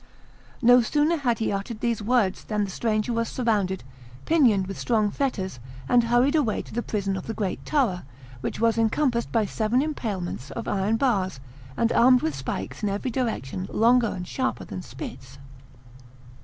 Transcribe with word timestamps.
No 0.63 0.81
sooner 0.81 1.15
had 1.17 1.37
he 1.37 1.51
uttered 1.51 1.79
these 1.79 2.01
words 2.01 2.43
than 2.45 2.63
the 2.63 2.71
stranger 2.71 3.13
was 3.13 3.29
surrounded, 3.29 3.83
pinioned 4.25 4.65
with 4.65 4.79
strong 4.79 5.11
fetters, 5.11 5.59
and 5.87 6.05
hurried 6.05 6.33
away 6.33 6.63
to 6.63 6.73
the 6.73 6.81
prison 6.81 7.15
of 7.15 7.27
the 7.27 7.35
great 7.35 7.63
tower, 7.67 8.01
which 8.39 8.59
was 8.59 8.79
encompassed 8.79 9.31
by 9.31 9.45
seven 9.45 9.79
empalements 9.79 10.49
of 10.49 10.67
iron 10.67 10.97
bars, 10.97 11.39
and 11.77 11.91
armed 11.91 12.23
with 12.23 12.33
spikes 12.33 12.81
in 12.81 12.89
every 12.89 13.11
direction 13.11 13.67
longer 13.71 14.07
and 14.07 14.27
sharper 14.27 14.65
than 14.65 14.81
spits. 14.81 15.37